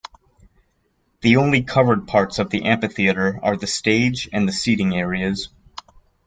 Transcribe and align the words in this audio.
The 1.21 1.37
only 1.37 1.61
covered 1.61 2.07
parts 2.07 2.39
of 2.39 2.49
the 2.49 2.63
amphitheatre 2.65 3.39
are 3.43 3.55
the 3.55 3.67
stage 3.67 4.27
and 4.33 4.47
the 4.47 4.51
seating 4.51 4.95
areas. 4.95 5.49